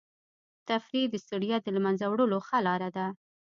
[0.69, 3.05] تفریح د ستړیا د له منځه وړلو ښه لاره ده.